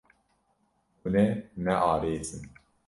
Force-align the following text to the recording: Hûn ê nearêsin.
Hûn 1.01 1.15
ê 1.25 1.27
nearêsin. 1.63 2.41